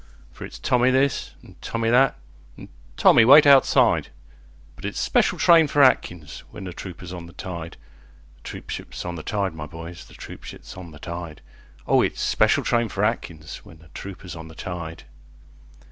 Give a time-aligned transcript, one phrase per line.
[0.31, 2.15] For it's Tommy this, an' Tommy that,
[2.57, 4.07] an' "Tommy, wait outside";
[4.75, 7.77] But it's "Special train for Atkins" when the trooper's on the tide,
[8.37, 11.41] The troopship's on the tide, my boys, the troopship's on the tide,
[11.85, 15.03] O it's "Special train for Atkins" when the trooper's on the tide.